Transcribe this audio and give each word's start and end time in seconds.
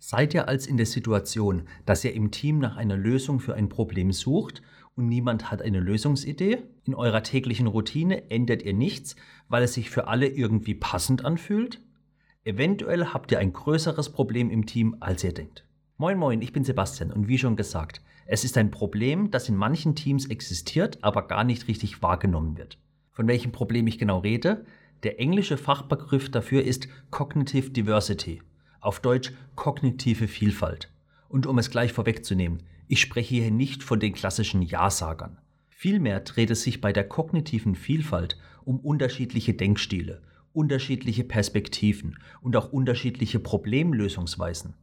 Seid 0.00 0.32
ihr 0.32 0.46
als 0.46 0.68
in 0.68 0.76
der 0.76 0.86
Situation, 0.86 1.64
dass 1.84 2.04
ihr 2.04 2.14
im 2.14 2.30
Team 2.30 2.60
nach 2.60 2.76
einer 2.76 2.96
Lösung 2.96 3.40
für 3.40 3.54
ein 3.54 3.68
Problem 3.68 4.12
sucht 4.12 4.62
und 4.94 5.08
niemand 5.08 5.50
hat 5.50 5.60
eine 5.60 5.80
Lösungsidee? 5.80 6.58
In 6.84 6.94
eurer 6.94 7.24
täglichen 7.24 7.66
Routine 7.66 8.30
ändert 8.30 8.62
ihr 8.62 8.74
nichts, 8.74 9.16
weil 9.48 9.64
es 9.64 9.74
sich 9.74 9.90
für 9.90 10.06
alle 10.06 10.28
irgendwie 10.28 10.76
passend 10.76 11.24
anfühlt? 11.24 11.80
Eventuell 12.44 13.06
habt 13.06 13.32
ihr 13.32 13.40
ein 13.40 13.52
größeres 13.52 14.10
Problem 14.10 14.50
im 14.50 14.66
Team, 14.66 14.96
als 15.00 15.24
ihr 15.24 15.34
denkt. 15.34 15.66
Moin 15.96 16.16
moin, 16.16 16.42
ich 16.42 16.52
bin 16.52 16.62
Sebastian 16.62 17.10
und 17.10 17.26
wie 17.26 17.38
schon 17.38 17.56
gesagt, 17.56 18.00
es 18.24 18.44
ist 18.44 18.56
ein 18.56 18.70
Problem, 18.70 19.32
das 19.32 19.48
in 19.48 19.56
manchen 19.56 19.96
Teams 19.96 20.26
existiert, 20.26 21.02
aber 21.02 21.26
gar 21.26 21.42
nicht 21.42 21.66
richtig 21.66 22.02
wahrgenommen 22.02 22.56
wird. 22.56 22.78
Von 23.10 23.26
welchem 23.26 23.50
Problem 23.50 23.88
ich 23.88 23.98
genau 23.98 24.20
rede? 24.20 24.64
Der 25.02 25.18
englische 25.18 25.56
Fachbegriff 25.56 26.30
dafür 26.30 26.62
ist 26.62 26.86
Cognitive 27.10 27.70
Diversity 27.70 28.42
auf 28.80 29.00
Deutsch 29.00 29.32
kognitive 29.54 30.28
Vielfalt. 30.28 30.90
Und 31.28 31.46
um 31.46 31.58
es 31.58 31.70
gleich 31.70 31.92
vorwegzunehmen, 31.92 32.62
ich 32.86 33.00
spreche 33.00 33.34
hier 33.34 33.50
nicht 33.50 33.82
von 33.82 34.00
den 34.00 34.14
klassischen 34.14 34.62
Ja-Sagern. 34.62 35.38
Vielmehr 35.68 36.20
dreht 36.20 36.50
es 36.50 36.62
sich 36.62 36.80
bei 36.80 36.92
der 36.92 37.06
kognitiven 37.06 37.74
Vielfalt 37.74 38.38
um 38.64 38.80
unterschiedliche 38.80 39.54
Denkstile, 39.54 40.22
unterschiedliche 40.52 41.24
Perspektiven 41.24 42.18
und 42.40 42.56
auch 42.56 42.72
unterschiedliche 42.72 43.38
Problemlösungsweisen. 43.38 44.74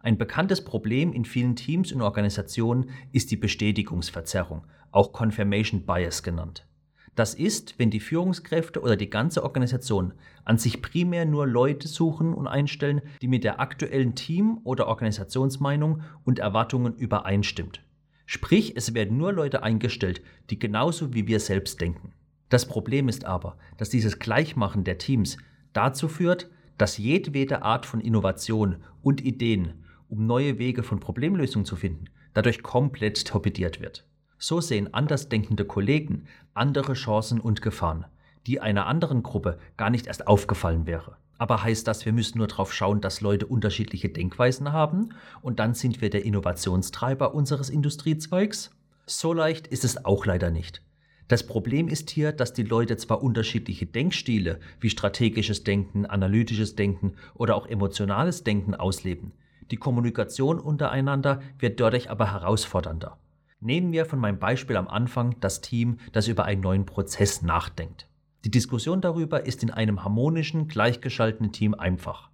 Ein 0.00 0.18
bekanntes 0.18 0.64
Problem 0.64 1.12
in 1.12 1.24
vielen 1.24 1.54
Teams 1.54 1.92
und 1.92 2.02
Organisationen 2.02 2.90
ist 3.12 3.30
die 3.30 3.36
Bestätigungsverzerrung, 3.36 4.64
auch 4.90 5.12
Confirmation 5.12 5.84
Bias 5.84 6.22
genannt. 6.22 6.66
Das 7.14 7.34
ist, 7.34 7.78
wenn 7.78 7.90
die 7.90 8.00
Führungskräfte 8.00 8.80
oder 8.80 8.96
die 8.96 9.10
ganze 9.10 9.42
Organisation 9.42 10.14
an 10.44 10.56
sich 10.56 10.80
primär 10.80 11.26
nur 11.26 11.46
Leute 11.46 11.86
suchen 11.86 12.32
und 12.32 12.46
einstellen, 12.46 13.02
die 13.20 13.28
mit 13.28 13.44
der 13.44 13.60
aktuellen 13.60 14.14
Team- 14.14 14.60
oder 14.64 14.86
Organisationsmeinung 14.86 16.02
und 16.24 16.38
Erwartungen 16.38 16.94
übereinstimmt. 16.94 17.82
Sprich, 18.24 18.76
es 18.76 18.94
werden 18.94 19.18
nur 19.18 19.32
Leute 19.32 19.62
eingestellt, 19.62 20.22
die 20.48 20.58
genauso 20.58 21.12
wie 21.12 21.26
wir 21.26 21.38
selbst 21.38 21.80
denken. 21.82 22.12
Das 22.48 22.66
Problem 22.66 23.08
ist 23.08 23.26
aber, 23.26 23.58
dass 23.76 23.90
dieses 23.90 24.18
Gleichmachen 24.18 24.84
der 24.84 24.96
Teams 24.96 25.36
dazu 25.74 26.08
führt, 26.08 26.50
dass 26.78 26.96
jedwede 26.96 27.62
Art 27.62 27.84
von 27.84 28.00
Innovation 28.00 28.76
und 29.02 29.22
Ideen, 29.22 29.84
um 30.08 30.26
neue 30.26 30.58
Wege 30.58 30.82
von 30.82 30.98
Problemlösung 30.98 31.66
zu 31.66 31.76
finden, 31.76 32.06
dadurch 32.32 32.62
komplett 32.62 33.26
torpediert 33.26 33.80
wird. 33.80 34.06
So 34.44 34.60
sehen 34.60 34.92
andersdenkende 34.92 35.64
Kollegen 35.64 36.24
andere 36.52 36.94
Chancen 36.94 37.38
und 37.38 37.62
Gefahren, 37.62 38.06
die 38.48 38.58
einer 38.58 38.86
anderen 38.86 39.22
Gruppe 39.22 39.56
gar 39.76 39.88
nicht 39.88 40.08
erst 40.08 40.26
aufgefallen 40.26 40.84
wäre. 40.84 41.16
Aber 41.38 41.62
heißt 41.62 41.86
das, 41.86 42.04
wir 42.04 42.12
müssen 42.12 42.38
nur 42.38 42.48
darauf 42.48 42.72
schauen, 42.74 43.00
dass 43.00 43.20
Leute 43.20 43.46
unterschiedliche 43.46 44.08
Denkweisen 44.08 44.72
haben 44.72 45.10
und 45.42 45.60
dann 45.60 45.74
sind 45.74 46.00
wir 46.00 46.10
der 46.10 46.24
Innovationstreiber 46.24 47.36
unseres 47.36 47.70
Industriezweigs? 47.70 48.72
So 49.06 49.32
leicht 49.32 49.68
ist 49.68 49.84
es 49.84 50.04
auch 50.04 50.26
leider 50.26 50.50
nicht. 50.50 50.82
Das 51.28 51.46
Problem 51.46 51.86
ist 51.86 52.10
hier, 52.10 52.32
dass 52.32 52.52
die 52.52 52.64
Leute 52.64 52.96
zwar 52.96 53.22
unterschiedliche 53.22 53.86
Denkstile 53.86 54.58
wie 54.80 54.90
strategisches 54.90 55.62
Denken, 55.62 56.04
analytisches 56.04 56.74
Denken 56.74 57.12
oder 57.34 57.54
auch 57.54 57.68
emotionales 57.68 58.42
Denken 58.42 58.74
ausleben. 58.74 59.30
Die 59.70 59.76
Kommunikation 59.76 60.58
untereinander 60.58 61.40
wird 61.60 61.78
dadurch 61.78 62.10
aber 62.10 62.32
herausfordernder. 62.32 63.18
Nehmen 63.64 63.92
wir 63.92 64.06
von 64.06 64.18
meinem 64.18 64.40
Beispiel 64.40 64.76
am 64.76 64.88
Anfang 64.88 65.36
das 65.38 65.60
Team, 65.60 65.98
das 66.10 66.26
über 66.26 66.46
einen 66.46 66.62
neuen 66.62 66.84
Prozess 66.84 67.42
nachdenkt. 67.42 68.08
Die 68.44 68.50
Diskussion 68.50 69.00
darüber 69.00 69.46
ist 69.46 69.62
in 69.62 69.70
einem 69.70 70.02
harmonischen, 70.02 70.66
gleichgeschalteten 70.66 71.52
Team 71.52 71.74
einfach. 71.74 72.30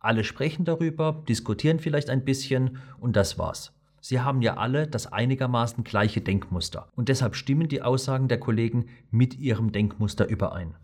Alle 0.00 0.24
sprechen 0.24 0.64
darüber, 0.64 1.22
diskutieren 1.28 1.78
vielleicht 1.78 2.10
ein 2.10 2.24
bisschen 2.24 2.78
und 2.98 3.14
das 3.14 3.38
war's. 3.38 3.72
Sie 4.00 4.20
haben 4.20 4.42
ja 4.42 4.56
alle 4.56 4.88
das 4.88 5.12
einigermaßen 5.12 5.84
gleiche 5.84 6.20
Denkmuster 6.20 6.88
und 6.96 7.08
deshalb 7.08 7.36
stimmen 7.36 7.68
die 7.68 7.80
Aussagen 7.82 8.26
der 8.26 8.40
Kollegen 8.40 8.86
mit 9.12 9.38
ihrem 9.38 9.70
Denkmuster 9.70 10.28
überein. 10.28 10.74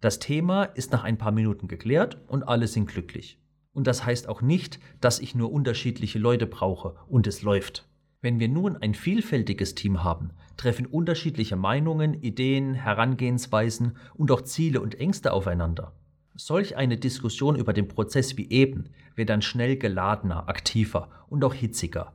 Das 0.00 0.18
Thema 0.18 0.64
ist 0.64 0.92
nach 0.92 1.04
ein 1.04 1.18
paar 1.18 1.32
Minuten 1.32 1.68
geklärt 1.68 2.16
und 2.26 2.48
alle 2.48 2.68
sind 2.68 2.86
glücklich. 2.86 3.38
Und 3.72 3.86
das 3.86 4.06
heißt 4.06 4.30
auch 4.30 4.40
nicht, 4.40 4.80
dass 5.02 5.20
ich 5.20 5.34
nur 5.34 5.52
unterschiedliche 5.52 6.18
Leute 6.18 6.46
brauche 6.46 6.96
und 7.06 7.26
es 7.26 7.42
läuft. 7.42 7.86
Wenn 8.22 8.38
wir 8.38 8.48
nun 8.48 8.76
ein 8.76 8.94
vielfältiges 8.94 9.74
Team 9.74 10.04
haben, 10.04 10.32
treffen 10.58 10.84
unterschiedliche 10.84 11.56
Meinungen, 11.56 12.12
Ideen, 12.22 12.74
Herangehensweisen 12.74 13.96
und 14.14 14.30
auch 14.30 14.42
Ziele 14.42 14.82
und 14.82 15.00
Ängste 15.00 15.32
aufeinander. 15.32 15.94
Solch 16.34 16.76
eine 16.76 16.98
Diskussion 16.98 17.56
über 17.56 17.72
den 17.72 17.88
Prozess 17.88 18.36
wie 18.36 18.50
eben 18.50 18.90
wird 19.14 19.30
dann 19.30 19.40
schnell 19.40 19.78
geladener, 19.78 20.50
aktiver 20.50 21.08
und 21.30 21.42
auch 21.44 21.54
hitziger. 21.54 22.12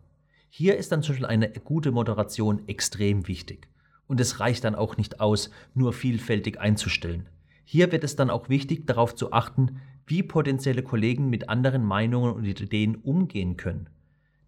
Hier 0.49 0.77
ist 0.77 0.91
dann 0.91 1.01
zum 1.01 1.13
Beispiel 1.13 1.25
eine 1.25 1.49
gute 1.49 1.91
Moderation 1.91 2.67
extrem 2.67 3.27
wichtig. 3.27 3.67
Und 4.05 4.21
es 4.21 4.39
reicht 4.39 4.63
dann 4.63 4.75
auch 4.75 4.97
nicht 4.97 5.19
aus, 5.19 5.49
nur 5.73 5.91
vielfältig 5.91 6.59
einzustellen. 6.59 7.27
Hier 7.63 7.91
wird 7.91 8.03
es 8.03 8.15
dann 8.15 8.29
auch 8.29 8.47
wichtig, 8.47 8.85
darauf 8.85 9.15
zu 9.15 9.33
achten, 9.33 9.81
wie 10.05 10.21
potenzielle 10.21 10.83
Kollegen 10.83 11.31
mit 11.31 11.49
anderen 11.49 11.83
Meinungen 11.83 12.33
und 12.33 12.45
Ideen 12.45 12.95
umgehen 12.95 13.57
können. 13.57 13.89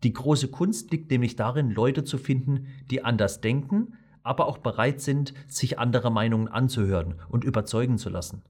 Die 0.08 0.14
große 0.14 0.48
Kunst 0.48 0.90
liegt 0.92 1.12
nämlich 1.12 1.36
darin, 1.36 1.70
Leute 1.70 2.06
zu 2.06 2.18
finden, 2.18 2.68
die 2.90 3.04
anders 3.04 3.42
denken, 3.42 3.98
aber 4.24 4.46
auch 4.46 4.58
bereit 4.58 5.02
sind, 5.02 5.34
sich 5.50 5.80
andere 5.80 6.14
Meinungen 6.14 6.48
anzuhören 6.48 7.16
und 7.28 7.44
überzeugen 7.44 7.98
zu 7.98 8.08
lassen. 8.10 8.42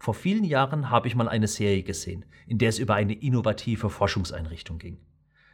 Vor 0.00 0.14
vielen 0.14 0.42
Jahren 0.42 0.90
habe 0.90 1.06
ich 1.06 1.14
mal 1.14 1.28
eine 1.28 1.46
Serie 1.46 1.84
gesehen, 1.84 2.24
in 2.48 2.58
der 2.58 2.68
es 2.68 2.80
über 2.80 2.96
eine 2.96 3.12
innovative 3.12 3.90
Forschungseinrichtung 3.90 4.78
ging. 4.78 4.98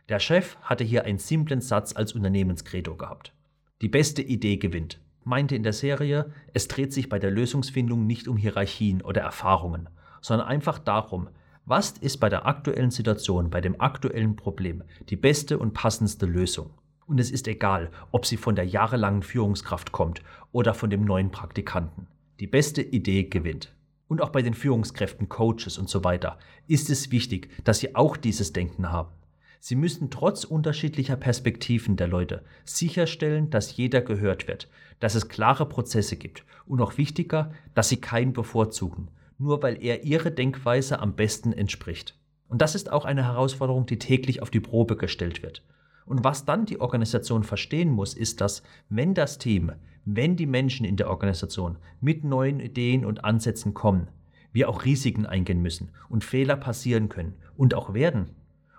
Der 0.08 0.18
Chef 0.18 0.56
hatte 0.62 0.82
hier 0.82 1.04
einen 1.04 1.18
simplen 1.18 1.60
Satz 1.60 1.94
als 1.94 2.14
Unternehmenskredo 2.14 2.96
gehabt. 2.96 3.34
Die 3.82 3.90
beste 3.90 4.22
Idee 4.22 4.56
gewinnt, 4.56 4.98
meinte 5.24 5.56
in 5.56 5.62
der 5.62 5.74
Serie, 5.74 6.32
es 6.54 6.68
dreht 6.68 6.94
sich 6.94 7.10
bei 7.10 7.18
der 7.18 7.30
Lösungsfindung 7.30 8.06
nicht 8.06 8.28
um 8.28 8.38
Hierarchien 8.38 9.02
oder 9.02 9.20
Erfahrungen, 9.20 9.90
sondern 10.22 10.48
einfach 10.48 10.78
darum, 10.78 11.28
was 11.70 11.92
ist 11.92 12.16
bei 12.18 12.28
der 12.28 12.46
aktuellen 12.46 12.90
Situation, 12.90 13.48
bei 13.48 13.60
dem 13.60 13.80
aktuellen 13.80 14.34
Problem 14.34 14.82
die 15.08 15.14
beste 15.14 15.56
und 15.56 15.72
passendste 15.72 16.26
Lösung? 16.26 16.70
Und 17.06 17.20
es 17.20 17.30
ist 17.30 17.46
egal, 17.46 17.92
ob 18.10 18.26
sie 18.26 18.36
von 18.36 18.56
der 18.56 18.66
jahrelangen 18.66 19.22
Führungskraft 19.22 19.92
kommt 19.92 20.20
oder 20.50 20.74
von 20.74 20.90
dem 20.90 21.04
neuen 21.04 21.30
Praktikanten. 21.30 22.08
Die 22.40 22.48
beste 22.48 22.82
Idee 22.82 23.22
gewinnt. 23.22 23.72
Und 24.08 24.20
auch 24.20 24.30
bei 24.30 24.42
den 24.42 24.54
Führungskräften, 24.54 25.28
Coaches 25.28 25.78
und 25.78 25.88
so 25.88 26.02
weiter 26.02 26.40
ist 26.66 26.90
es 26.90 27.12
wichtig, 27.12 27.50
dass 27.62 27.78
sie 27.78 27.94
auch 27.94 28.16
dieses 28.16 28.52
Denken 28.52 28.90
haben. 28.90 29.12
Sie 29.60 29.76
müssen 29.76 30.10
trotz 30.10 30.42
unterschiedlicher 30.42 31.16
Perspektiven 31.16 31.96
der 31.96 32.08
Leute 32.08 32.42
sicherstellen, 32.64 33.48
dass 33.48 33.76
jeder 33.76 34.00
gehört 34.00 34.48
wird, 34.48 34.68
dass 34.98 35.14
es 35.14 35.28
klare 35.28 35.66
Prozesse 35.66 36.16
gibt 36.16 36.44
und 36.66 36.78
noch 36.78 36.98
wichtiger, 36.98 37.52
dass 37.74 37.88
sie 37.88 37.98
keinen 37.98 38.32
bevorzugen, 38.32 39.06
nur 39.40 39.62
weil 39.62 39.82
er 39.82 40.04
ihre 40.04 40.30
Denkweise 40.30 41.00
am 41.00 41.16
besten 41.16 41.52
entspricht. 41.52 42.16
Und 42.48 42.62
das 42.62 42.74
ist 42.74 42.92
auch 42.92 43.04
eine 43.04 43.24
Herausforderung, 43.24 43.86
die 43.86 43.98
täglich 43.98 44.42
auf 44.42 44.50
die 44.50 44.60
Probe 44.60 44.96
gestellt 44.96 45.42
wird. 45.42 45.64
Und 46.04 46.24
was 46.24 46.44
dann 46.44 46.66
die 46.66 46.80
Organisation 46.80 47.42
verstehen 47.42 47.90
muss, 47.90 48.14
ist, 48.14 48.40
dass 48.40 48.62
wenn 48.88 49.14
das 49.14 49.38
Team, 49.38 49.72
wenn 50.04 50.36
die 50.36 50.46
Menschen 50.46 50.84
in 50.84 50.96
der 50.96 51.08
Organisation 51.08 51.78
mit 52.00 52.24
neuen 52.24 52.60
Ideen 52.60 53.04
und 53.04 53.24
Ansätzen 53.24 53.74
kommen, 53.74 54.08
wir 54.52 54.68
auch 54.68 54.84
Risiken 54.84 55.26
eingehen 55.26 55.62
müssen 55.62 55.90
und 56.08 56.24
Fehler 56.24 56.56
passieren 56.56 57.08
können 57.08 57.34
und 57.56 57.74
auch 57.74 57.94
werden. 57.94 58.30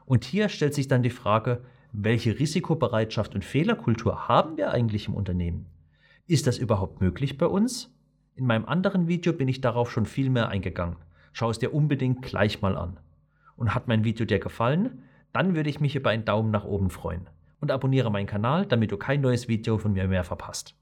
Und 0.06 0.26
hier 0.26 0.50
stellt 0.50 0.74
sich 0.74 0.88
dann 0.88 1.04
die 1.04 1.10
Frage, 1.10 1.62
welche 1.94 2.38
Risikobereitschaft 2.38 3.34
und 3.34 3.46
Fehlerkultur 3.46 4.28
haben 4.28 4.58
wir 4.58 4.72
eigentlich 4.72 5.08
im 5.08 5.14
Unternehmen? 5.14 5.66
Ist 6.28 6.48
das 6.48 6.58
überhaupt 6.58 7.02
möglich 7.02 7.38
bei 7.38 7.46
uns? 7.46 7.94
In 8.42 8.48
meinem 8.48 8.66
anderen 8.66 9.08
Video 9.08 9.34
bin 9.34 9.48
ich 9.48 9.62
darauf 9.62 9.92
schon 9.92 10.08
viel 10.08 10.32
mehr 10.32 10.50
eingegangen. 10.50 10.96
Schau 11.32 11.52
es 11.52 11.60
dir 11.60 11.76
unbedingt 11.76 12.24
gleich 12.24 12.60
mal 12.60 12.76
an. 12.76 12.98
Und 13.56 13.76
hat 13.76 13.88
mein 13.88 14.04
Video 14.04 14.26
dir 14.26 14.40
gefallen? 14.40 15.04
Dann 15.32 15.54
würde 15.54 15.70
ich 15.70 15.80
mich 15.80 15.96
über 15.96 16.10
einen 16.10 16.26
Daumen 16.26 16.50
nach 16.50 16.66
oben 16.66 16.90
freuen. 16.90 17.30
Und 17.60 17.70
abonniere 17.70 18.10
meinen 18.10 18.26
Kanal, 18.26 18.66
damit 18.66 18.92
du 18.92 18.98
kein 18.98 19.22
neues 19.22 19.48
Video 19.48 19.78
von 19.78 19.94
mir 19.94 20.08
mehr 20.08 20.24
verpasst. 20.24 20.74